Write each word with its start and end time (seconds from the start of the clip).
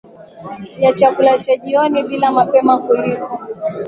ya 0.77 0.93
chakula 0.93 1.37
cha 1.37 1.57
jioni 1.57 2.03
bila 2.03 2.31
mapema 2.31 2.77
kuliko 2.77 3.39